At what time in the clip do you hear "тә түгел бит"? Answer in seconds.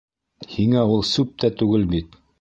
1.45-2.23